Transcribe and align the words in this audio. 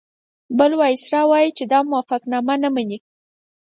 بل 0.57 0.71
وایسرا 0.79 1.21
ووایي 1.25 1.49
چې 1.57 1.63
دا 1.71 1.79
موافقتنامه 1.89 2.55
نه 2.63 2.69
مني. 2.75 2.97